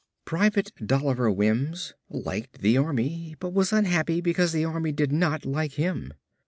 [0.25, 5.73] Private Dolliver Wims liked the Army but was unhappy because the Army did not like
[5.73, 6.11] him.